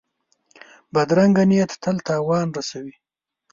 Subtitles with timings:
[0.93, 2.95] بدرنګه نیت تل تاوان رسوي